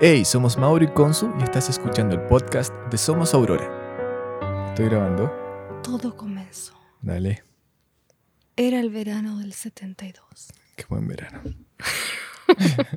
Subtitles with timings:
[0.00, 4.68] Hey, somos Mauro y Consu y estás escuchando el podcast de Somos Aurora.
[4.68, 5.28] ¿Estoy grabando?
[5.82, 6.72] Todo comenzó.
[7.02, 7.42] Dale.
[8.54, 10.50] Era el verano del 72.
[10.76, 11.42] Qué buen verano.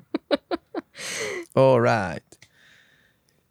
[1.56, 2.24] Alright.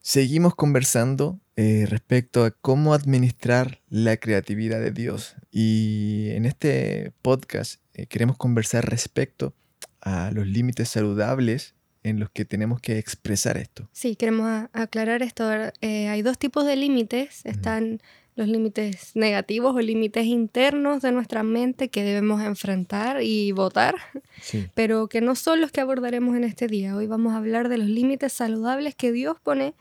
[0.01, 5.35] Seguimos conversando eh, respecto a cómo administrar la creatividad de Dios.
[5.51, 9.57] Y en este podcast eh, queremos conversar respecto
[10.01, 13.89] a los límites saludables en los que tenemos que expresar esto.
[13.93, 15.51] Sí, queremos aclarar esto.
[15.81, 17.41] Eh, hay dos tipos de límites.
[17.45, 18.01] Están
[18.37, 23.97] los límites negativos o límites internos de nuestra mente que debemos enfrentar y votar,
[24.41, 24.69] Sí.
[24.75, 26.97] pero que no son los que abordaremos en este día.
[26.97, 29.75] Hoy vamos a hablar de los límites saludables que Dios pone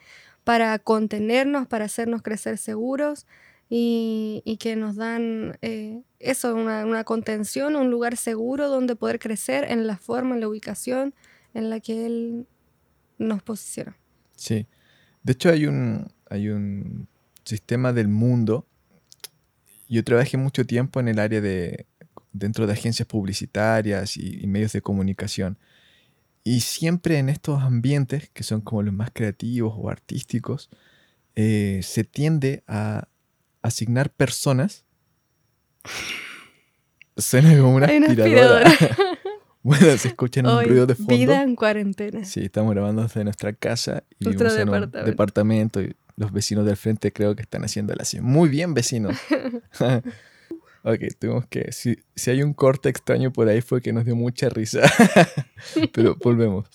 [0.44, 3.28] para contenernos, para hacernos crecer seguros
[3.70, 9.20] y, y que nos dan eh, eso, una, una contención, un lugar seguro donde poder
[9.20, 11.14] crecer en la forma, en la ubicación
[11.54, 12.48] en la que Él
[13.18, 13.98] nos posiciona.
[14.36, 14.68] Sí.
[15.24, 17.08] De hecho, hay un, hay un
[17.44, 18.66] sistema del mundo.
[19.88, 21.86] Yo trabajé mucho tiempo en el área de,
[22.32, 25.58] dentro de agencias publicitarias y, y medios de comunicación.
[26.44, 30.70] Y siempre en estos ambientes, que son como los más creativos o artísticos,
[31.36, 33.08] eh, se tiende a
[33.62, 34.86] asignar personas.
[37.18, 38.72] Suena como una Hay una aspiradora.
[39.70, 41.16] bueno, se escuchan un ruido de fondo.
[41.16, 42.26] vida en cuarentena.
[42.26, 45.12] Sí, estamos grabando desde nuestra casa y Nuestro vivimos en un departamento.
[45.12, 48.20] departamento y los vecinos del frente creo que están haciendo la así.
[48.20, 49.18] Muy bien, vecinos.
[50.84, 51.72] ok, tuvimos que...
[51.72, 54.82] Si, si hay un corte extraño por ahí fue que nos dio mucha risa.
[55.94, 56.68] Pero volvemos.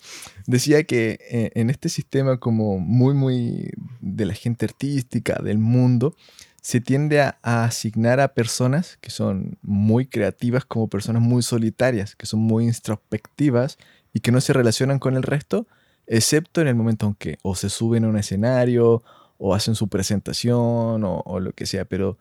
[0.46, 6.16] Decía que eh, en este sistema como muy, muy de la gente artística, del mundo,
[6.64, 12.24] se tiende a, asignar a personas que son muy creativas como personas muy solitarias, que
[12.24, 13.76] son muy introspectivas
[14.14, 15.66] y que no se relacionan con el resto,
[16.06, 19.02] excepto en el momento en que o se suben a un escenario
[19.36, 22.16] o hacen su presentación o, o lo que sea, pero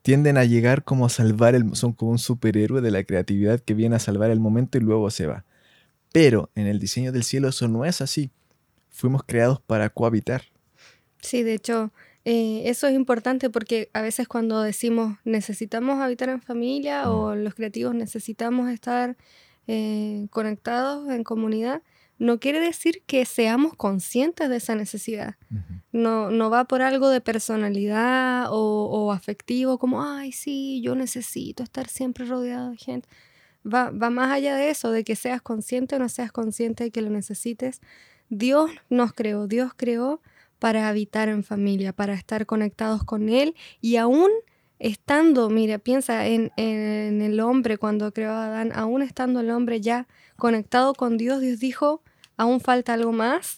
[0.00, 3.74] tienden a llegar como a salvar el, son como un superhéroe de la creatividad que
[3.74, 5.44] viene a salvar el momento y luego se va.
[6.14, 8.30] Pero en el diseño del cielo eso no es así.
[8.88, 10.44] Fuimos creados para cohabitar.
[11.20, 11.92] Sí, de hecho,
[12.24, 17.10] eh, eso es importante porque a veces cuando decimos necesitamos habitar en familia Mm.
[17.10, 19.16] o los creativos necesitamos estar
[19.68, 21.82] eh, conectados en comunidad,
[22.18, 25.36] no quiere decir que seamos conscientes de esa necesidad.
[25.92, 31.62] No, no va por algo de personalidad o, o afectivo, como, ay, sí, yo necesito
[31.64, 33.08] estar siempre rodeado de gente.
[33.64, 36.90] Va, va más allá de eso, de que seas consciente o no seas consciente de
[36.90, 37.80] que lo necesites.
[38.28, 40.20] Dios nos creó, Dios creó
[40.62, 44.30] para habitar en familia, para estar conectados con Él y aún
[44.78, 49.80] estando, mira, piensa en, en el hombre cuando creó a Adán, aún estando el hombre
[49.80, 50.06] ya
[50.36, 52.00] conectado con Dios, Dios dijo,
[52.36, 53.56] aún falta algo más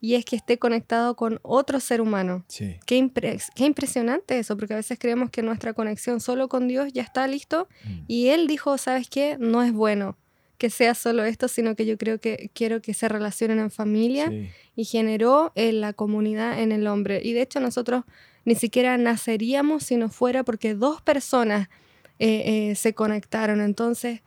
[0.00, 2.44] y es que esté conectado con otro ser humano.
[2.48, 2.78] Sí.
[2.84, 3.08] Qué,
[3.54, 7.28] qué impresionante eso, porque a veces creemos que nuestra conexión solo con Dios ya está
[7.28, 8.00] listo Mm.
[8.08, 9.36] y Él dijo, ¿sabes qué?
[9.38, 10.16] No es bueno
[10.58, 14.28] que sea solo esto, sino que yo creo que quiero que se relacionen en familia
[14.28, 14.50] Sí.
[14.80, 17.20] Y generó en la comunidad en el hombre.
[17.22, 18.04] Y de hecho nosotros
[18.46, 21.68] ni siquiera naceríamos si no fuera porque dos personas
[22.18, 23.60] eh, eh, se conectaron.
[23.60, 24.22] Entonces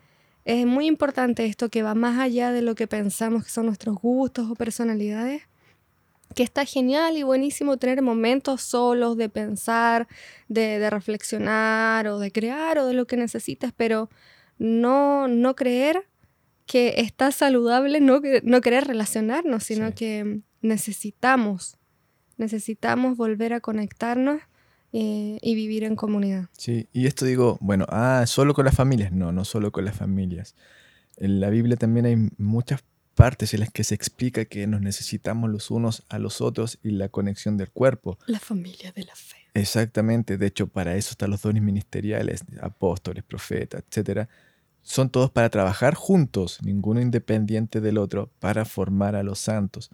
[0.45, 3.95] es muy importante esto que va más allá de lo que pensamos que son nuestros
[3.95, 5.41] gustos o personalidades.
[6.35, 10.07] Que está genial y buenísimo tener momentos solos de pensar,
[10.49, 14.07] de, de reflexionar o de crear o de lo que necesites, pero
[14.59, 16.07] no, no creer
[16.65, 19.93] que está saludable no, no querer relacionarnos, sino Sí.
[19.93, 21.77] que necesitamos,
[22.37, 24.41] necesitamos volver a conectarnos
[24.93, 26.49] eh, y vivir en comunidad.
[26.57, 29.11] Sí, y esto digo, bueno, ah, solo con las familias.
[29.11, 30.55] No, no solo con las familias.
[31.17, 32.83] En la Biblia también hay muchas
[33.15, 36.91] partes en las que se explica que nos necesitamos los unos a los otros y
[36.91, 38.17] la conexión del cuerpo.
[38.27, 39.37] La familia de la fe.
[39.55, 44.29] Exactamente, de hecho, para eso están los dones ministeriales, apóstoles, profetas, etcétera.
[44.83, 49.89] Son todos para trabajar juntos, ninguno independiente del otro, para formar a los santos.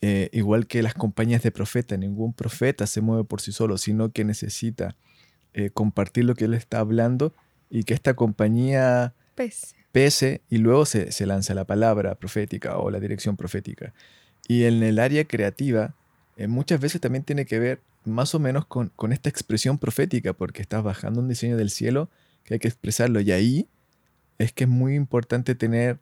[0.00, 4.12] Eh, igual que las compañías de profetas, ningún profeta se mueve por sí solo, sino
[4.12, 4.96] que necesita
[5.54, 7.34] eh, compartir lo que él está hablando
[7.68, 9.74] y que esta compañía Pese.
[9.90, 13.92] pese y luego se, se lanza la palabra profética o la dirección profética.
[14.46, 15.96] Y en el área creativa,
[16.36, 20.32] eh, muchas veces también tiene que ver más o menos con, con esta expresión profética,
[20.32, 22.08] porque estás bajando un diseño del cielo
[22.44, 23.20] que hay que expresarlo.
[23.20, 23.68] Y ahí
[24.38, 26.00] es que es muy importante tener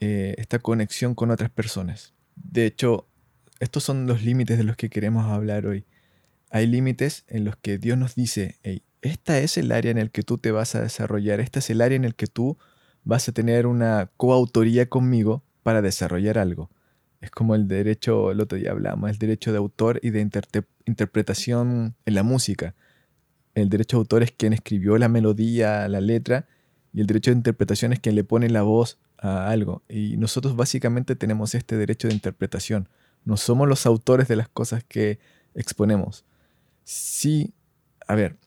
[0.00, 2.14] eh, esta conexión con otras personas.
[2.34, 3.06] De hecho,
[3.60, 5.84] estos son los límites de los que queremos hablar hoy.
[6.50, 10.10] Hay límites en los que Dios nos dice, hey, esta es el área en el
[10.10, 12.58] que tú te vas a desarrollar, este es el área en el que tú
[13.04, 16.70] vas a tener una coautoría conmigo para desarrollar algo.
[17.20, 20.28] Es como el derecho, el otro día hablamos, el derecho de autor y de
[20.86, 22.74] interpretación en la música.
[23.54, 26.46] El derecho de autor es quien escribió la melodía, la letra,
[26.96, 29.82] y el derecho de interpretación es quien le pone la voz a algo.
[29.86, 32.88] Y nosotros básicamente tenemos este derecho de interpretación.
[33.26, 35.18] No somos los autores de las cosas que
[35.54, 36.24] exponemos.
[36.84, 37.52] Sí,
[38.06, 38.38] a ver,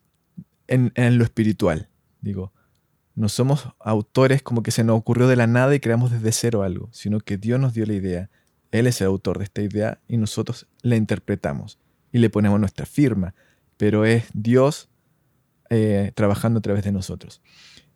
[0.65, 1.89] en, lo espiritual,
[2.21, 2.51] digo,
[3.13, 6.63] no somos autores como que se nos ocurrió de la nada y creamos desde cero
[6.63, 8.31] algo, sino que Dios nos dio la idea.
[8.71, 11.77] Él es el autor de esta idea y nosotros la interpretamos
[12.11, 13.35] y le ponemos nuestra firma,
[13.77, 14.89] pero es Dios
[15.69, 17.43] eh, trabajando a través de nosotros.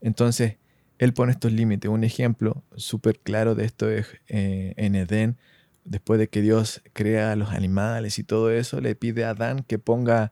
[0.04, 0.58] Entonces,
[1.00, 1.90] Él pone estos límites.
[1.90, 5.38] Un ejemplo súper claro de esto es eh, en Edén,
[5.86, 9.64] después de que Dios crea a los animales y todo eso, le pide a Adán
[9.68, 10.32] que ponga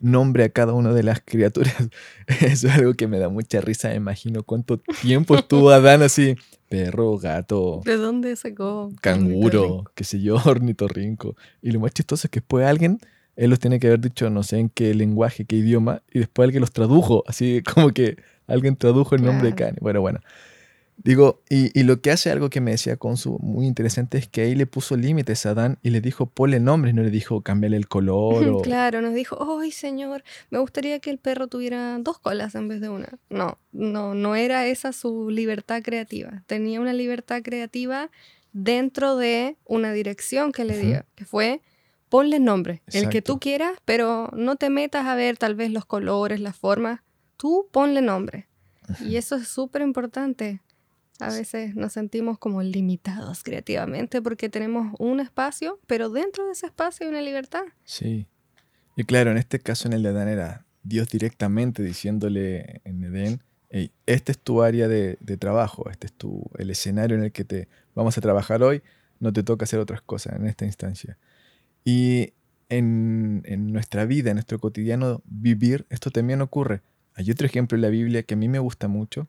[0.00, 1.74] nombre a cada una de las criaturas.
[2.28, 3.88] Eso es algo que me da mucha risa.
[3.88, 6.36] Me imagino cuánto tiempo estuvo Adán así.
[6.68, 7.80] Perro, gato.
[7.84, 8.92] ¿De dónde sacó?
[9.00, 11.34] Canguro, qué sé yo, ornitorrinco.
[11.62, 13.00] Y lo más chistoso es que después alguien,
[13.38, 16.44] él los tiene que haber dicho no sé en qué lenguaje, qué idioma, y después
[16.44, 17.22] alguien los tradujo.
[17.28, 19.78] Así como que alguien tradujo el nombre de Kanye.
[19.80, 20.20] Bueno, bueno.
[21.00, 24.56] Digo, y, lo que hace algo que me decía Consu muy interesante es que ahí
[24.56, 27.86] le puso límites a Adán y le dijo ponle nombres, no le dijo cambiarle el
[27.86, 28.62] color.
[28.62, 32.80] Claro, nos dijo, ay señor, me gustaría que el perro tuviera dos colas en vez
[32.80, 33.16] de una.
[33.30, 36.42] No, no, no era esa su libertad creativa.
[36.48, 38.10] Tenía una libertad creativa
[38.52, 41.60] dentro de una dirección que le dio, que fue
[42.08, 45.84] ponle nombre, el que tú quieras, pero no te metas a ver tal vez los
[45.84, 47.00] colores, las formas.
[47.36, 48.48] Tú ponle nombre.
[49.00, 50.62] Y eso es súper importante.
[51.20, 56.66] A veces nos sentimos como limitados creativamente porque tenemos un espacio, pero dentro de ese
[56.66, 57.64] espacio hay una libertad.
[57.84, 58.28] Sí.
[58.96, 63.42] Y claro, en este caso en el de Adán era Dios directamente diciéndole en Edén,
[64.06, 67.68] este es tu área de, trabajo, este es tu, el escenario en el que te
[67.94, 68.82] vamos a trabajar hoy,
[69.20, 71.18] no te toca hacer otras cosas en esta instancia.
[71.84, 72.32] Y
[72.68, 76.82] en, en nuestra vida, en nuestro cotidiano vivir, esto también ocurre.
[77.14, 79.26] Hay otro ejemplo en la Biblia que a mí me gusta mucho,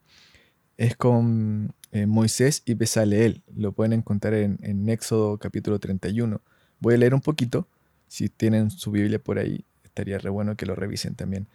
[0.77, 3.41] es con eh, Moisés y Besaleel.
[3.53, 6.41] Lo pueden encontrar en, Éxodo capítulo 31.
[6.79, 7.67] Voy a leer un poquito.
[8.07, 11.47] Si tienen su Biblia por ahí, estaría re bueno que lo revisen también.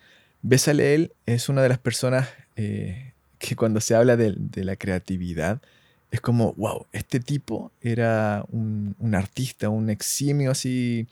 [0.42, 5.62] Besaleel es una de las personas eh, que cuando se habla de, la creatividad,
[6.14, 11.06] es como, wow, este tipo era un, un artista, un eximio así,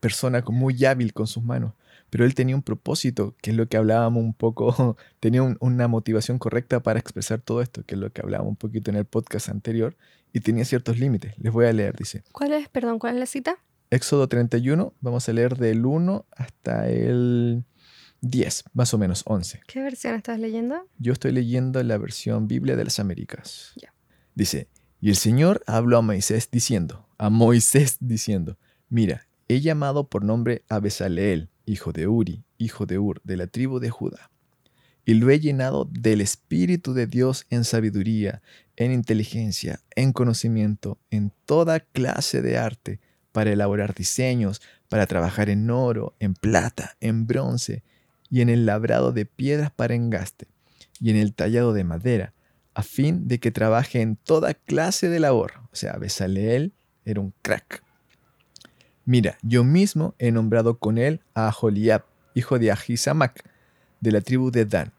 [0.00, 1.72] persona muy hábil con sus manos
[2.14, 6.38] pero él tenía un propósito, que es lo que hablábamos un poco, tenía una motivación
[6.38, 9.48] correcta para expresar todo esto, que es lo que hablábamos un poquito en el podcast
[9.48, 9.96] anterior,
[10.32, 11.36] y tenía ciertos límites.
[11.38, 12.22] Les voy a leer, dice.
[12.30, 13.58] ¿Cuál es, perdón, cuál es la cita?
[13.90, 17.64] Éxodo 31, vamos a leer del 1 hasta el
[18.20, 19.62] 10, más o menos 11.
[19.66, 20.86] ¿Qué versión estás leyendo?
[20.98, 23.72] Yo estoy leyendo la versión Biblia de las Américas.
[23.74, 23.93] Ya.
[24.34, 24.68] Dice,
[25.00, 28.58] y el Señor habló a Moisés diciendo, a Moisés diciendo,
[28.88, 33.46] mira, he llamado por nombre a Besaleel, hijo de Uri, hijo de Ur, de la
[33.46, 34.30] tribu de Judá.
[35.04, 38.42] Y lo he llenado del Espíritu de Dios en sabiduría,
[38.76, 43.00] en inteligencia, en conocimiento, en toda clase de arte,
[43.32, 47.82] para elaborar diseños, para trabajar en oro, en plata, en bronce,
[48.30, 50.48] y en el labrado de piedras para engaste,
[51.00, 52.33] y en el tallado de madera,
[52.74, 55.52] a fin de que trabaje en toda clase de labor.
[55.72, 56.72] O sea, Besaleel
[57.04, 57.82] era un crack.
[59.04, 62.04] Mira, yo mismo he nombrado con él a Joliab,
[62.34, 63.44] hijo de Ahisamac,
[64.00, 64.92] de la tribu de Dan.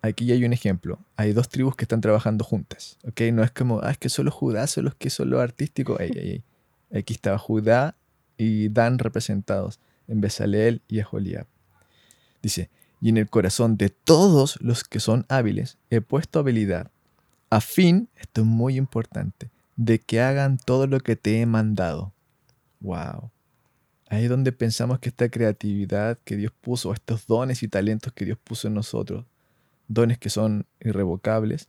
[0.00, 0.98] Aquí hay un ejemplo.
[1.16, 2.98] Hay dos tribus que están trabajando juntas.
[3.04, 3.20] ¿ok?
[3.32, 6.00] No es como, ah, es que solo Judá son los que son los artísticos.
[6.00, 7.96] Aquí estaba Judá
[8.36, 11.46] y Dan representados en Besaleel y Aholiab.
[12.42, 12.70] Dice,
[13.00, 16.90] y en el corazón de todos los que son hábiles he puesto habilidad,
[17.50, 22.12] a fin, esto es muy importante, de que hagan todo lo que te he mandado.
[22.80, 23.30] Wow.
[24.08, 28.24] Ahí es donde pensamos que esta creatividad que Dios puso, estos dones y talentos que
[28.24, 29.26] Dios puso en nosotros,
[29.86, 31.68] dones que son irrevocables,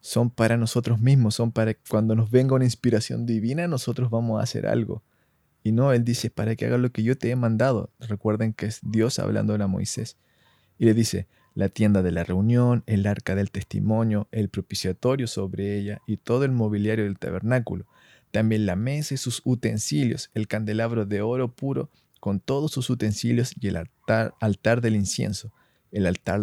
[0.00, 4.44] son para nosotros mismos, son para cuando nos venga una inspiración divina, nosotros vamos a
[4.44, 5.02] hacer algo.
[5.62, 7.90] Y no, Él dice, para que haga lo que yo te he mandado.
[8.00, 10.16] Recuerden que es Dios hablando a Moisés.
[10.78, 11.26] Y le dice,
[11.60, 16.44] la tienda de la reunión, el arca del testimonio, el propiciatorio sobre ella y todo
[16.44, 17.86] el mobiliario del tabernáculo
[18.30, 21.90] también la mesa y sus utensilios, el candelabro de oro puro
[22.20, 25.52] con todos sus utensilios y el altar, altar del incienso,
[25.90, 26.40] el altar,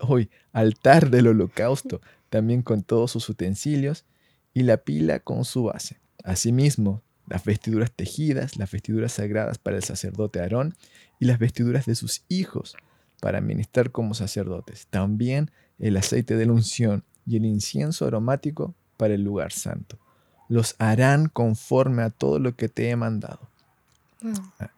[0.00, 4.04] hoy, altar del holocausto, también con todos sus utensilios,
[4.52, 6.00] y la pila con su base.
[6.24, 10.74] Asimismo, las vestiduras tejidas, las vestiduras sagradas para el sacerdote Aarón
[11.18, 12.76] y las vestiduras de sus hijos
[13.26, 14.86] para ministrar como sacerdotes.
[14.86, 19.98] También el aceite de la unción y el incienso aromático para el lugar santo
[20.48, 23.40] los harán conforme a todo lo que te he mandado.
[24.60, 24.70] Ah.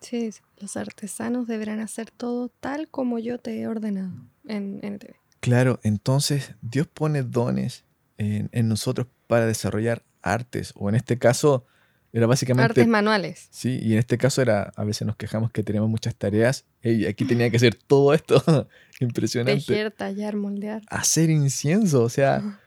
[0.00, 4.10] Sí, los artesanos deberán hacer todo tal como yo te he ordenado
[4.48, 5.14] en NTV.
[5.38, 7.84] Claro, entonces Dios pone dones
[8.18, 11.66] en, en nosotros para desarrollar artes, o en este caso
[12.12, 12.64] era básicamente...
[12.64, 13.48] Artes manuales.
[13.50, 17.06] Sí, y en este caso era, a veces nos quejamos que tenemos muchas tareas, y
[17.06, 18.42] aquí tenía que hacer todo esto,
[19.00, 19.64] impresionante.
[19.64, 20.82] Tejer, tallar, moldear.
[20.88, 22.60] Hacer incienso, o sea,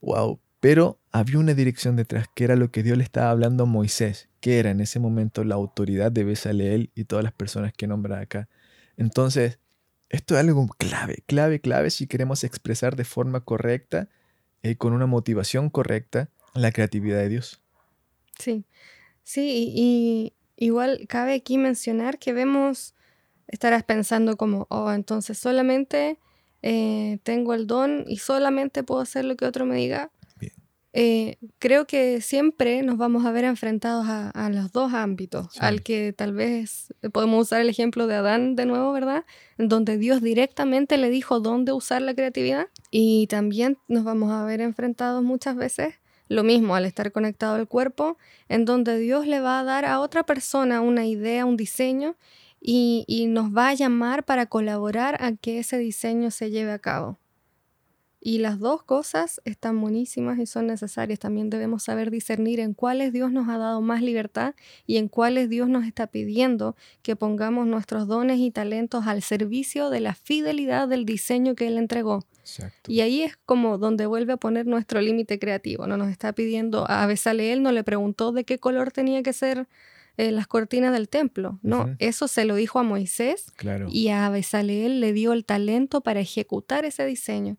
[0.00, 0.38] wow.
[0.60, 4.28] Pero había una dirección detrás, que era lo que Dios le estaba hablando a Moisés,
[4.40, 8.20] que era en ese momento la autoridad de Besaleel y todas las personas que nombra
[8.20, 8.48] acá.
[8.96, 9.58] Entonces,
[10.10, 14.08] esto es algo clave, clave, clave si queremos expresar de forma correcta,
[14.62, 17.61] y eh, con una motivación correcta, la creatividad de Dios.
[18.38, 18.64] Sí,
[19.22, 22.94] sí, y, igual cabe aquí mencionar que vemos,
[23.48, 26.18] estarás pensando como, oh, entonces solamente
[26.62, 30.10] eh, tengo el don y solamente puedo hacer lo que otro me diga.
[30.94, 36.12] Eh, creo que siempre nos vamos a ver enfrentados a, los dos ámbitos, al que
[36.12, 39.24] tal vez podemos usar el ejemplo de Adán de nuevo, ¿verdad?
[39.56, 44.60] Donde Dios directamente le dijo dónde usar la creatividad y también nos vamos a ver
[44.60, 45.94] enfrentados muchas veces
[46.28, 50.00] lo mismo al estar conectado al cuerpo, en donde Dios le va a dar a
[50.00, 52.16] otra persona una idea, un diseño,
[52.60, 56.78] y, y nos va a llamar para colaborar a que ese diseño se lleve a
[56.78, 57.18] cabo.
[58.24, 61.18] Y las dos cosas están buenísimas y son necesarias.
[61.18, 64.54] También debemos saber discernir en cuáles Dios nos ha dado más libertad
[64.86, 69.90] y en cuáles Dios nos está pidiendo que pongamos nuestros dones y talentos al servicio
[69.90, 72.24] de la fidelidad del diseño que Él entregó.
[72.86, 75.88] Y ahí es como donde vuelve a poner nuestro límite creativo.
[75.88, 79.66] No nos está pidiendo, a Besaleel no le preguntó de qué color tenía que ser
[80.16, 81.58] eh, las cortinas del templo.
[81.62, 83.52] No, eso se lo dijo a Moisés
[83.90, 87.56] y a Besaleel le dio el talento para ejecutar ese diseño.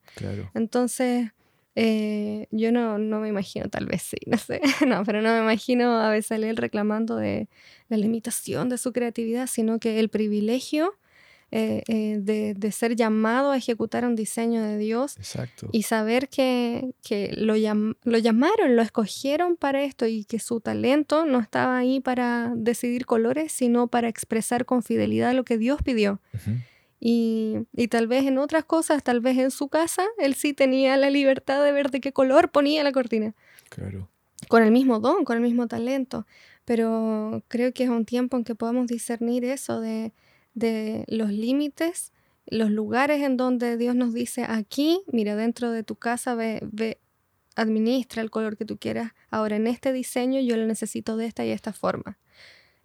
[0.54, 1.32] Entonces,
[1.76, 5.40] eh, yo no, no, me imagino, tal vez sí, no sé, no, pero no me
[5.40, 7.50] imagino a Besaleel reclamando de
[7.90, 10.94] la limitación de su creatividad, sino que el privilegio
[11.56, 12.18] eh, eh,
[12.56, 15.18] de, ser llamado a ejecutar un diseño de Dios
[15.72, 16.96] y saber que,
[17.38, 22.52] lo, lo llamaron, lo escogieron para esto y que su talento no estaba ahí para
[22.56, 26.20] decidir colores, sino para expresar con fidelidad lo que Dios pidió.
[27.00, 30.98] Y, y, tal vez en otras cosas, tal vez en su casa, él sí tenía
[30.98, 33.36] la libertad de ver de qué color ponía la cortina.
[33.70, 34.10] Claro.
[34.48, 36.26] Con el mismo don, con el mismo talento.
[36.66, 40.14] Pero creo que es un tiempo en que podamos discernir eso de,
[40.54, 42.12] de los límites,
[42.46, 47.00] los lugares en donde Dios nos dice, aquí, mira, dentro de tu casa, ve, ve,
[47.56, 49.14] administra el color que tú quieras.
[49.30, 52.18] Ahora, en este diseño yo lo necesito de esta y esta forma.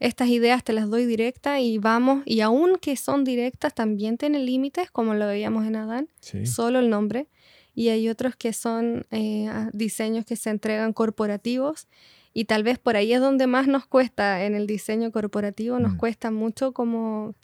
[0.00, 4.90] Estas ideas te las doy directa y vamos, y aunque son directas, también tienen límites,
[4.92, 6.08] como lo veíamos en Adán,
[6.44, 7.26] solo el nombre.
[7.74, 11.88] Y hay otros que son eh, diseños que se entregan corporativos
[12.32, 15.94] y tal vez por ahí es donde más nos cuesta en el diseño corporativo, nos
[15.94, 15.96] mm.
[15.96, 17.34] cuesta mucho como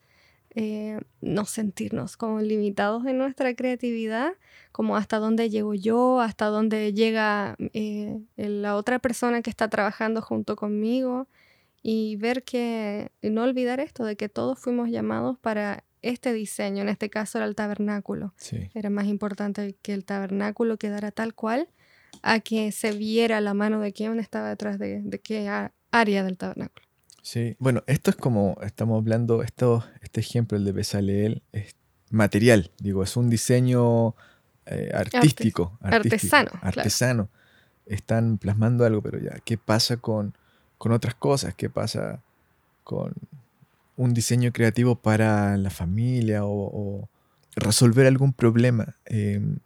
[0.57, 4.35] eh, no sentirnos como limitados en nuestra creatividad,
[4.71, 10.23] como hasta dónde llego yo, hasta dónde llega eh, la otra persona que está trabajando
[10.23, 11.27] junto conmigo
[11.83, 16.89] y ver que, no olvidar esto, de que todos fuimos llamados para este diseño, en
[16.89, 18.33] este caso era el tabernáculo.
[18.75, 21.69] Era más importante que el tabernáculo quedara tal cual
[22.23, 25.51] a que se viera la mano de quién estaba detrás de, de qué
[25.91, 26.87] área del tabernáculo.
[27.25, 31.75] Sí, bueno, esto es como estamos hablando, esto, este ejemplo, el de Besaleel, es
[32.11, 34.15] material, digo, es un diseño
[34.67, 36.51] eh, artístico, artesano.
[36.61, 37.31] Artesano.
[37.87, 40.35] Están plasmando algo, pero ya, ¿qué pasa con,
[40.77, 41.55] con otras cosas?
[41.55, 42.21] ¿Qué pasa
[42.85, 43.15] con
[43.97, 47.09] un diseño creativo para la familia o,
[47.57, 48.97] resolver algún problema?
[49.07, 49.61] Em,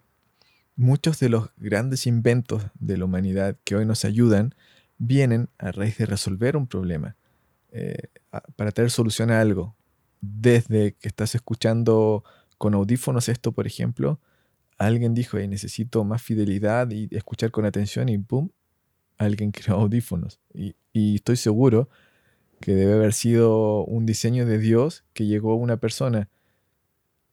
[0.77, 4.55] muchos de los grandes inventos de la humanidad que hoy nos ayudan
[4.97, 7.17] vienen a raíz de resolver un problema.
[7.71, 8.07] Eh,
[8.55, 9.75] para tener solución a algo.
[10.21, 12.23] Desde que estás escuchando
[12.57, 14.19] con audífonos esto, por ejemplo,
[14.77, 18.49] alguien dijo, necesito más fidelidad y escuchar con atención y ¡pum!
[19.17, 20.39] Alguien creó audífonos.
[20.53, 21.89] Y, estoy seguro
[22.59, 26.29] que debe haber sido un diseño de Dios que llegó a una persona.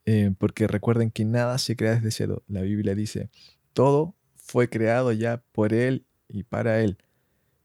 [0.05, 2.45] Eh, porque recuerden que nada se crea desde cero.
[2.47, 3.29] La Biblia dice,
[3.73, 6.99] todo fue creado ya por Él y para Él.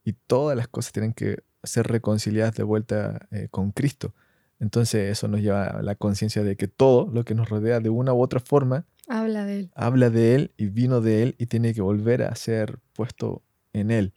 [0.04, 4.14] Y todas las cosas tienen que ser reconciliadas de vuelta eh, con Cristo.
[4.60, 7.90] Entonces eso nos lleva a la conciencia de que todo lo que nos rodea de
[7.90, 9.72] una u otra forma habla de Él.
[9.76, 13.42] Habla de Él y vino de Él y tiene que volver a ser puesto
[13.74, 14.14] en Él.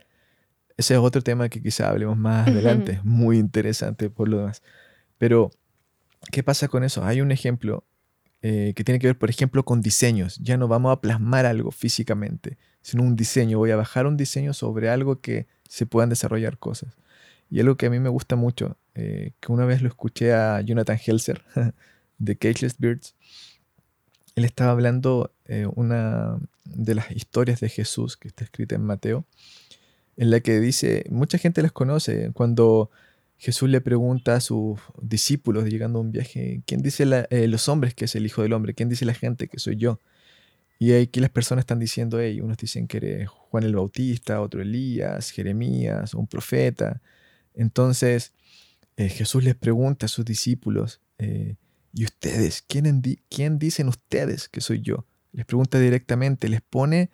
[0.77, 4.63] Ese es otro tema que quizá hablemos más adelante, muy interesante por lo demás.
[5.19, 5.51] Pero,
[6.33, 7.05] ¿qué pasa con eso?
[7.05, 7.85] Hay un ejemplo
[8.43, 10.39] eh, que tiene que ver, por ejemplo, con diseños.
[10.43, 13.59] Ya no vamos a plasmar algo físicamente, sino un diseño.
[13.59, 16.97] Voy a bajar un diseño sobre algo que se puedan desarrollar cosas.
[17.55, 20.61] Y algo que a mí me gusta mucho, eh, que una vez lo escuché a
[20.61, 21.45] Jonathan Helser
[22.19, 23.15] de Cageless Birds,
[24.35, 29.25] él estaba hablando eh, una de las historias de Jesús que está escrita en Mateo,
[30.17, 32.91] en la que dice, mucha gente las conoce, cuando
[33.39, 37.95] Jesús le pregunta a sus discípulos llegando a un viaje, ¿quién dice eh, los hombres
[37.95, 38.75] que es el Hijo del Hombre?
[38.75, 40.01] ¿Quién dice la gente que soy yo?
[40.81, 44.61] Y aquí las personas están diciendo, hey, unos dicen que eres Juan el Bautista, otro
[44.61, 47.01] Elías, Jeremías, un profeta.
[47.55, 48.33] Entonces
[48.97, 51.57] eh, Jesús les pregunta a sus discípulos, eh,
[51.93, 52.63] ¿y ustedes?
[52.67, 55.07] ¿quién, ¿Quién dicen ustedes que soy yo?
[55.33, 57.11] Les pregunta directamente, les pone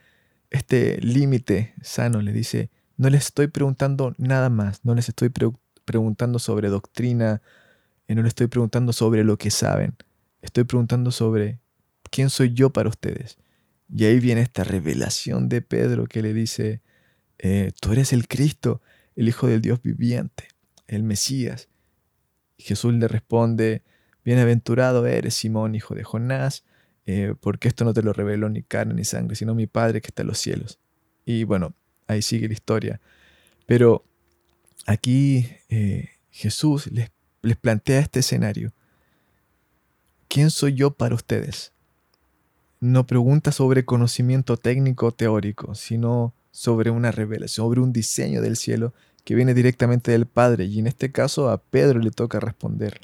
[0.50, 5.30] este límite sano, les dice, no les estoy preguntando nada más, no les estoy
[5.84, 7.40] preguntando sobre doctrina,
[8.10, 9.94] y no les estoy preguntando sobre lo que saben,
[10.42, 11.60] estoy preguntando sobre
[12.10, 13.38] quién soy yo para ustedes.
[13.88, 16.82] Y ahí viene esta revelación de Pedro que le dice,
[17.38, 18.82] eh, tú eres el Cristo,
[19.20, 20.48] el Hijo del Dios viviente,
[20.88, 21.68] el Mesías.
[22.56, 23.82] Jesús le responde,
[24.24, 26.64] bienaventurado eres Simón, hijo de Jonás,
[27.04, 30.08] eh, porque esto no te lo reveló ni carne ni sangre, sino mi Padre que
[30.08, 30.78] está en los cielos.
[31.26, 31.74] Y bueno,
[32.06, 33.00] ahí sigue la historia.
[33.66, 34.06] Pero
[34.86, 37.10] aquí eh, Jesús les,
[37.42, 38.72] les plantea este escenario.
[40.28, 41.72] ¿Quién soy yo para ustedes?
[42.80, 48.94] no pregunta sobre conocimiento técnico teórico, sino sobre una revelación, sobre un diseño del cielo
[49.24, 50.64] que viene directamente del Padre.
[50.64, 53.00] Y en este caso a Pedro le toca responder.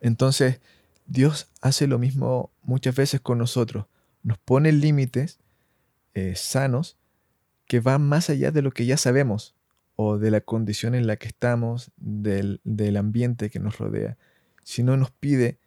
[0.00, 0.60] Entonces,
[1.06, 3.86] Dios hace lo mismo muchas veces con nosotros.
[4.22, 5.38] Nos pone límites
[6.14, 6.96] eh, sanos
[7.66, 9.54] que van más allá de lo que ya sabemos
[9.96, 12.60] o de la condición en la que estamos, del,
[12.96, 14.16] ambiente que nos rodea,
[14.62, 15.58] sino nos pide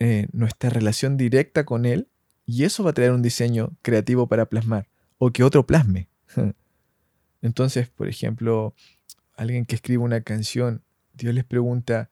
[0.00, 2.08] eh, nuestra relación directa con Él
[2.46, 6.08] y eso va a traer un diseño creativo para plasmar o que otro plasme.
[7.46, 8.74] Entonces, por ejemplo,
[9.36, 10.82] alguien que escribe una canción,
[11.14, 12.10] Dios les pregunta,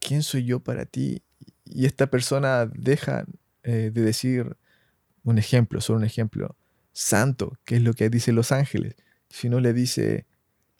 [0.00, 1.22] ¿quién soy yo para ti?
[1.64, 3.26] Y esta persona deja
[3.64, 4.56] eh, de decir
[5.24, 6.56] un ejemplo, solo un ejemplo,
[6.92, 8.94] santo, que es lo que dice los ángeles,
[9.28, 10.24] sino le dice,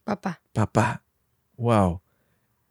[0.05, 0.41] papá.
[0.55, 1.03] Papá,
[1.59, 2.01] wow.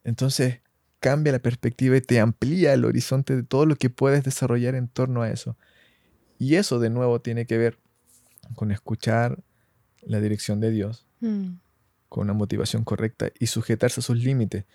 [0.03, 0.61] Entonces
[0.99, 4.87] cambia la perspectiva y te amplía el horizonte de todo lo que puedes desarrollar en
[4.87, 5.55] torno a eso.
[6.39, 7.77] Y eso de nuevo tiene que ver
[8.55, 9.43] con escuchar
[10.05, 11.53] la dirección de Dios, mm.
[12.09, 14.65] con una motivación correcta y sujetarse a sus límites.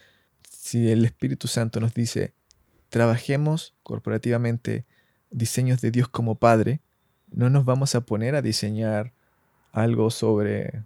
[0.49, 2.35] Si el Espíritu Santo nos dice,
[2.89, 4.85] trabajemos corporativamente
[5.31, 6.81] diseños de Dios como Padre,
[7.31, 9.13] no nos vamos a poner a diseñar
[9.73, 10.83] algo sobre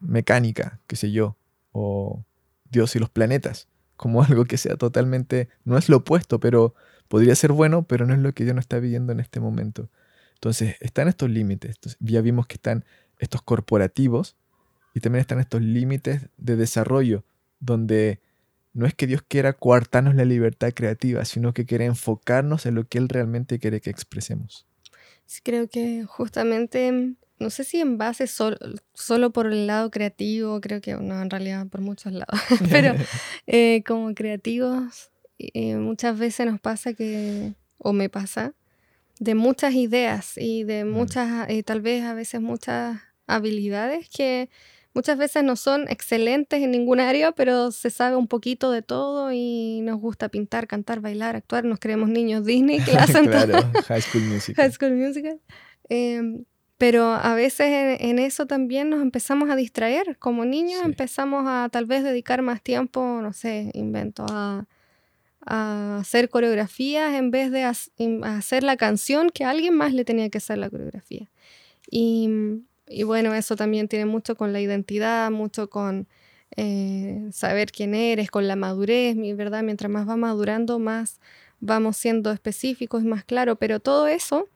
[0.00, 1.36] mecánica, qué sé yo,
[1.70, 2.24] o
[2.70, 6.74] Dios y los planetas, como algo que sea totalmente, no es lo opuesto, pero
[7.08, 9.88] podría ser bueno, pero no es lo que Dios nos está viviendo en este momento.
[10.34, 11.76] Entonces, están estos límites.
[12.00, 12.84] ya vimos que están
[13.22, 14.36] estos corporativos
[14.94, 17.24] y también están estos límites de desarrollo,
[17.60, 18.20] donde
[18.74, 22.84] no es que Dios quiera coartarnos la libertad creativa, sino que quiere enfocarnos en lo
[22.84, 24.66] que Él realmente quiere que expresemos.
[25.24, 30.80] Sí, creo que justamente, no sé si en base solo por el lado creativo, creo
[30.80, 32.94] que no, en realidad por muchos lados, pero
[33.46, 38.54] eh, como creativos eh, muchas veces nos pasa que, o me pasa,
[39.20, 43.00] de muchas ideas y de muchas, eh, tal vez a veces muchas
[43.34, 44.48] habilidades que
[44.94, 49.32] muchas veces no son excelentes en ningún área, pero se sabe un poquito de todo
[49.32, 51.64] y nos gusta pintar, cantar, bailar, actuar.
[51.64, 54.64] Nos creemos niños Disney que hacen Claro, High School Musical.
[54.64, 55.40] High School Musical.
[55.88, 56.44] Em,
[56.78, 60.18] pero a veces en, eso también nos empezamos a distraer.
[60.18, 64.66] Como niños empezamos a tal vez dedicar más tiempo, no sé, invento a
[65.44, 70.38] a hacer coreografías en vez de hacer la canción que alguien más le tenía que
[70.38, 71.30] hacer la coreografía.
[71.90, 72.28] Y,
[72.92, 76.06] y bueno, eso también tiene mucho con la identidad, mucho con
[76.56, 79.62] eh, saber quién eres, con la madurez, ¿verdad?
[79.62, 81.20] Mientras más va madurando, más
[81.60, 84.48] vamos siendo específicos más claros, pero todo eso,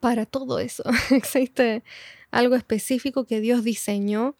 [0.00, 1.82] para todo eso, existe
[2.30, 4.36] algo específico que Dios diseñó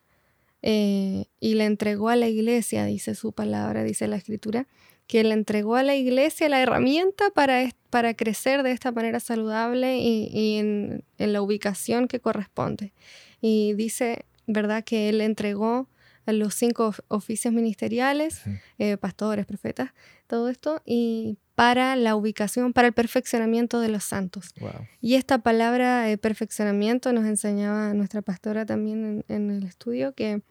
[0.63, 4.67] eh, y le entregó a la iglesia, dice su palabra, dice la escritura,
[5.07, 9.99] que le entregó a la iglesia la herramienta para, para crecer de esta manera saludable
[9.99, 12.93] y, en, la ubicación que corresponde.
[13.41, 15.89] Y dice, ¿verdad?, que él entregó
[16.27, 18.43] a los cinco oficios ministeriales,
[18.79, 19.93] eh, pastores, profetas,
[20.27, 24.53] todo esto, y para la ubicación, para el perfeccionamiento de los santos.
[25.01, 30.43] Y esta palabra perfeccionamiento nos enseñaba nuestra pastora también en, en el estudio que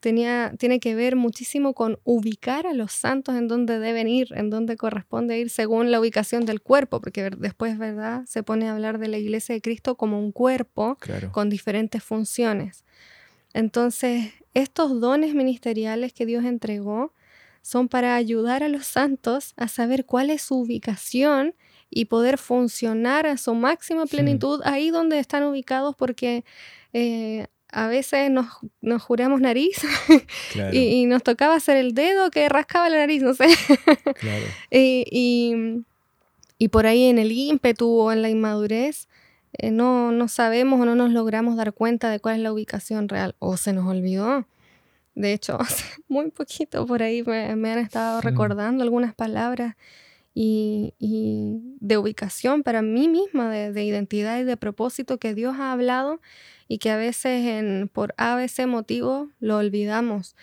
[0.00, 4.50] tenía, tiene que ver muchísimo con ubicar a los santos en donde deben ir, en
[4.50, 8.24] donde corresponde ir según la ubicación del cuerpo, porque después, ¿verdad?
[8.26, 10.98] Se pone a hablar de la iglesia de Cristo como un cuerpo
[11.32, 12.84] con diferentes funciones.
[13.54, 17.12] Entonces, estos dones ministeriales que Dios entregó
[17.62, 21.54] son para ayudar a los santos a saber cuál es su ubicación
[21.90, 26.44] y poder funcionar a su máxima plenitud ahí donde están ubicados, porque
[26.92, 28.46] eh, a veces nos,
[28.80, 29.82] nos juramos nariz
[30.72, 33.46] y, nos tocaba hacer el dedo que rascaba la nariz, no sé.
[34.70, 35.84] y,
[36.58, 39.08] y, por ahí en el ímpetu o en la inmadurez
[39.52, 43.08] eh, no, no sabemos o no nos logramos dar cuenta de cuál es la ubicación
[43.08, 44.46] real o se nos olvidó.
[45.14, 49.76] De hecho, hace muy poquito por ahí me, me han estado recordando algunas palabras
[50.34, 55.56] y, y, de ubicación para mí misma, de, de identidad y de propósito que Dios
[55.58, 56.20] ha hablado
[56.68, 60.36] y que a veces en, por ABC motivo lo olvidamos.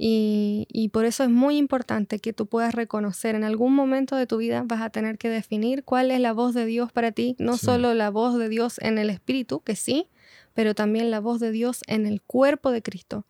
[0.00, 4.28] Y, y, por eso es muy importante que tú puedas reconocer en algún momento de
[4.28, 7.34] tu vida vas a tener que definir cuál es la voz de Dios para ti,
[7.40, 10.06] no solo la voz de Dios en el espíritu, que sí,
[10.54, 13.26] pero también la voz de Dios en el cuerpo de Cristo.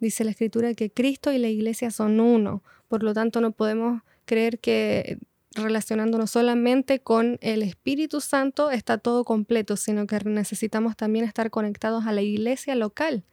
[0.00, 4.02] Dice la escritura que Cristo y la iglesia son uno, por lo tanto no podemos
[4.24, 5.18] creer que
[5.54, 12.06] relacionándonos solamente con el Espíritu Santo está todo completo, sino que necesitamos también estar conectados
[12.06, 13.24] a la iglesia local,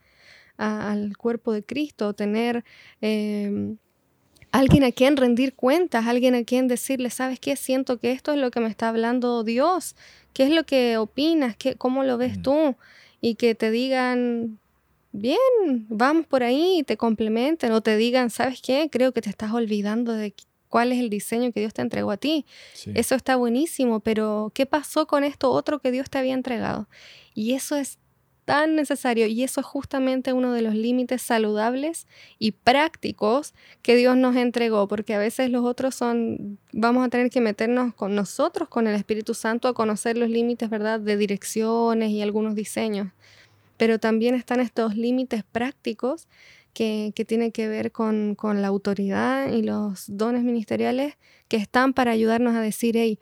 [0.58, 2.66] al cuerpo de Cristo, tener
[3.02, 3.78] em,
[4.52, 7.56] alguien a quien rendir cuentas, alguien a quien decirle, ¿sabes qué?
[7.56, 9.96] Siento que esto es lo que me está hablando Dios,
[10.34, 11.56] ¿qué es lo que opinas?
[11.56, 12.42] ¿Qué, ¿Cómo lo ves mm.
[12.42, 12.76] tú?
[13.22, 14.60] Y que te digan,
[15.12, 15.38] bien,
[15.90, 18.90] vamos por ahí, te complementen o te digan, ¿sabes qué?
[18.92, 20.34] Creo que te estás olvidando de
[20.70, 22.46] cuál es el diseño que Dios te entregó a ti.
[22.94, 26.88] Eso está buenísimo, pero ¿qué pasó con esto otro que Dios te había entregado?
[27.34, 27.98] Y eso es
[28.46, 32.08] tan necesario y eso es justamente uno de los límites saludables
[32.40, 33.54] y prácticos
[33.84, 37.94] que Dios nos entregó, porque a veces los otros son, vamos a tener que meternos
[37.94, 42.56] con nosotros, con el Espíritu Santo, a conocer los límites, ¿verdad?, de direcciones y algunos
[42.56, 43.10] diseños.
[43.78, 46.28] Pero también están estos límites prácticos
[46.74, 51.16] que, que tiene que ver con, con, la autoridad y los dones ministeriales
[51.48, 53.20] que están para ayudarnos a decir, hey,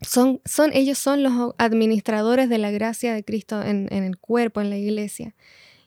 [0.00, 4.60] son, son, ellos son los administradores de la gracia de Cristo en, en el cuerpo,
[4.60, 5.34] en la iglesia.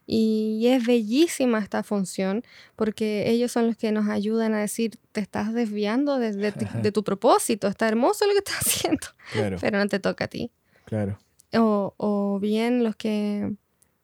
[0.05, 2.43] Y es bellísima esta función
[2.75, 6.51] porque ellos son los que nos ayudan a decir, te estás desviando de, de,
[6.91, 9.07] tu propósito, está hermoso lo que estás haciendo,
[9.61, 10.51] pero no te toca a ti.
[10.85, 11.17] Claro.
[11.53, 13.53] O, o, bien los que,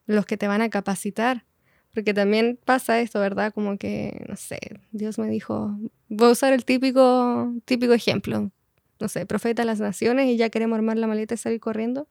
[0.05, 1.45] los que te van a capacitar
[1.93, 3.53] porque también pasa esto, ¿verdad?
[3.53, 4.59] Como que, no sé,
[4.91, 5.77] Dios me dijo,
[6.09, 8.51] voy a usar el típico, típico ejemplo,
[8.99, 12.07] no sé, profeta de las naciones y ya queremos armar la maleta y salir corriendo.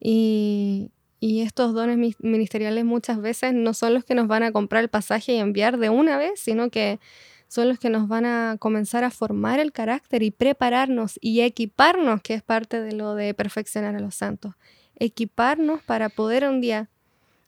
[0.00, 4.82] Y, y estos dones ministeriales muchas veces no son los que nos van a comprar
[4.82, 6.98] el pasaje y enviar de una vez, sino que
[7.48, 12.20] son los que nos van a comenzar a formar el carácter y prepararnos y equiparnos,
[12.20, 14.54] que es parte de lo de perfeccionar a los santos.
[14.96, 16.90] Equiparnos para poder un día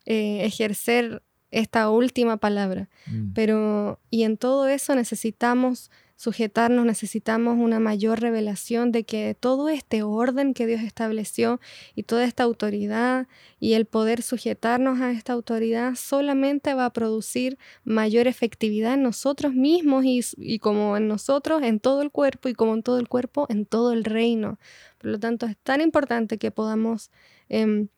[0.04, 2.88] eh, ejercer esta última palabra.
[3.06, 3.32] Mm.
[3.34, 10.02] Pero, y en todo eso necesitamos sujetarnos, necesitamos una mayor revelación de que todo este
[10.02, 11.60] orden que Dios estableció
[11.94, 13.28] y toda esta autoridad
[13.60, 19.52] y el poder sujetarnos a esta autoridad solamente va a producir mayor efectividad en nosotros
[19.52, 23.46] mismos y, como en nosotros, en todo el cuerpo y como en todo el cuerpo,
[23.50, 24.58] en todo el reino.
[24.98, 27.10] Por lo tanto, es tan importante que podamos...
[27.48, 27.88] Em,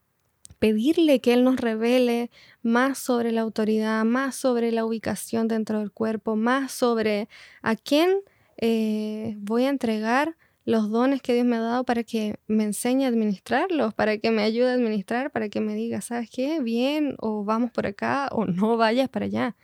[0.58, 2.30] pedirle que Él nos revele
[2.62, 7.28] más sobre la autoridad, más sobre la ubicación dentro del cuerpo, más sobre
[7.62, 8.20] a quién
[8.56, 13.04] eh, voy a entregar los dones que Dios me ha dado para que me enseñe
[13.04, 16.60] a administrarlos, para que me ayude a administrar, para que me diga, ¿sabes qué?
[16.60, 19.56] Bien, o vamos por acá, o no vayas para allá.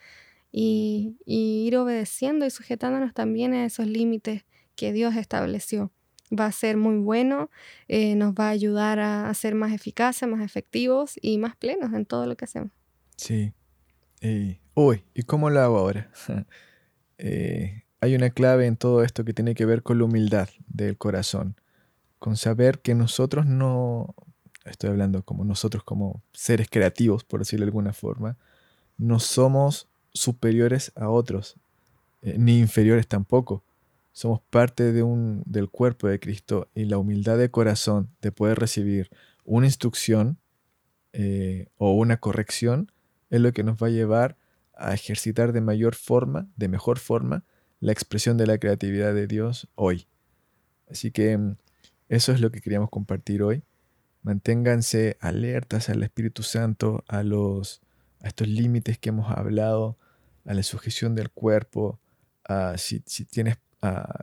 [0.53, 4.45] Y, y ir obedeciendo y sujetándonos también a esos límites
[4.77, 5.93] que Dios estableció
[6.39, 7.51] va a ser muy bueno,
[7.89, 12.07] eh, nos va a ayudar a, ser más eficaces, más efectivos y más plenos en
[12.07, 12.71] todo lo que hacemos.
[13.17, 13.53] Sí.
[14.75, 16.11] uy, ¿y cómo lo hago ahora?
[17.17, 20.99] Eh, hay una clave en todo esto que tiene que ver con la humildad del
[20.99, 21.55] corazón,
[22.19, 24.17] con saber que nosotros no,
[24.65, 28.37] estoy hablando como nosotros como seres creativos, por decirlo de alguna forma,
[28.99, 31.57] no somos superiores a otros,
[32.23, 33.63] eh, ni inferiores tampoco
[34.15, 38.61] somos parte de un, del cuerpo de Cristo y la humildad de corazón de poder
[38.61, 39.11] recibir
[39.45, 40.39] una instrucción
[41.13, 42.93] eh, o una corrección
[43.31, 44.37] es lo que nos va a llevar
[44.77, 47.45] a ejercitar de mayor forma, de mejor forma,
[47.81, 50.07] la expresión de la creatividad de Dios hoy.
[50.89, 51.57] Así que mm,
[52.09, 53.65] eso es lo que queríamos compartir hoy.
[54.23, 57.83] Manténganse alertas al Espíritu Santo, a los,
[58.23, 59.99] a estos límites que hemos hablado,
[60.45, 61.99] a la sujeción del cuerpo,
[62.45, 63.57] a si, tienes,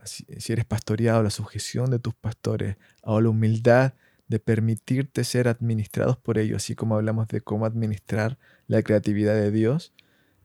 [0.04, 3.94] si, eres pastoreado, la sujeción de tus pastores, a la humildad
[4.28, 9.50] de permitirte ser administrados por ellos, así como hablamos de cómo administrar la creatividad de
[9.50, 9.92] Dios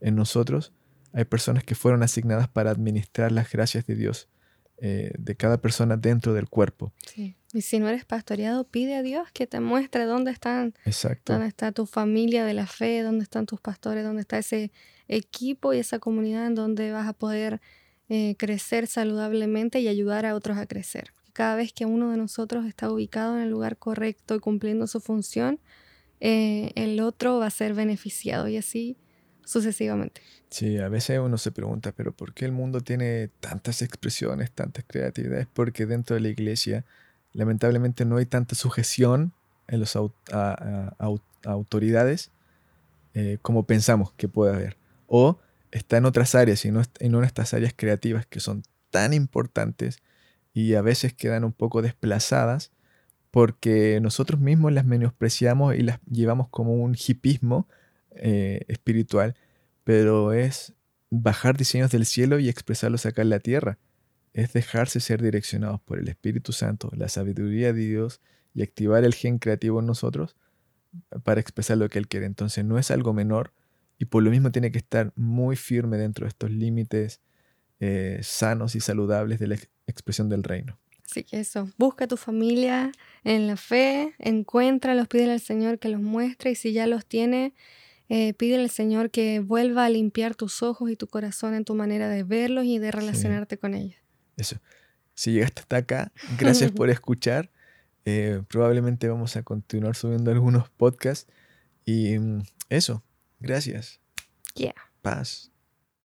[0.01, 0.73] en nosotros.
[1.13, 4.27] Hay personas que fueron asignadas para administrar las gracias de Dios
[4.79, 6.93] eh, de cada persona dentro del cuerpo.
[7.11, 7.35] Sí.
[7.53, 11.33] Y si no eres pastoreado, pide a Dios que te muestre dónde están, Exacto.
[11.33, 14.71] dónde está tu familia de la fe, dónde están tus pastores, dónde está ese
[15.07, 17.59] equipo y esa comunidad en donde vas a poder
[18.09, 21.13] eh, crecer saludablemente y ayudar a otros a crecer.
[21.33, 24.99] Cada vez que uno de nosotros está ubicado en el lugar correcto y cumpliendo su
[24.99, 25.59] función,
[26.19, 28.97] eh, el otro va a ser beneficiado y así
[29.45, 30.21] sucesivamente.
[30.49, 34.85] Sí, a veces uno se pregunta, pero ¿por qué el mundo tiene tantas expresiones, tantas
[34.87, 35.47] creatividades?
[35.53, 36.85] Porque dentro de la iglesia,
[37.33, 39.33] lamentablemente, no hay tanta sujeción
[39.67, 39.97] en las
[41.43, 42.31] autoridades
[43.13, 44.77] eh, como pensamos que puede haber.
[45.07, 45.39] O
[45.71, 49.99] está en otras áreas y no, en estas áreas creativas que son tan importantes
[50.53, 52.71] y a veces quedan un poco desplazadas
[53.31, 57.67] porque nosotros mismos las menospreciamos y las llevamos como un hipismo
[58.11, 59.35] eh, espiritual
[59.87, 60.73] pero es
[61.09, 63.77] bajar diseños del cielo y expresarlos acá en la tierra.
[64.33, 68.19] Es dejarse ser direccionados por el Espíritu Santo, la sabiduría de Dios
[68.53, 70.35] y activar el gen creativo en nosotros
[71.23, 72.25] para expresar lo que Él quiere.
[72.25, 73.53] Entonces no es algo menor
[73.97, 77.21] y por lo mismo tiene que estar muy firme dentro de estos límites
[77.79, 79.57] eh, sanos y saludables de la
[79.87, 80.79] expresión del reino.
[81.05, 82.91] Así que eso, busca tu familia
[83.23, 87.53] en la fe, encuéntralos, pídele al Señor que los muestre y si ya los tiene,
[88.09, 91.75] eh, pide al Señor que vuelva a limpiar tus ojos y tu corazón en tu
[91.75, 93.99] manera de verlos y de relacionarte con ellos.
[94.35, 94.59] Eso.
[95.13, 97.51] Si llegaste hasta acá, gracias por escuchar.
[98.05, 101.31] Eh, probablemente vamos a continuar subiendo algunos podcasts.
[101.85, 103.03] Y mm, eso,
[103.39, 103.99] gracias.
[104.55, 104.73] Yeah.
[105.01, 105.51] Paz.